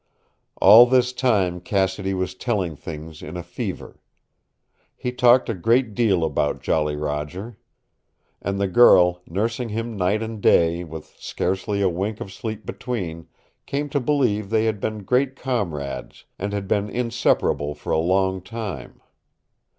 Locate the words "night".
9.95-10.23